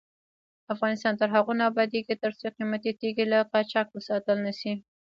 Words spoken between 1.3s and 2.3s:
هغو نه ابادیږي،